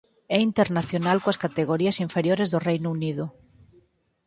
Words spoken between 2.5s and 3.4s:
do Reino Unido.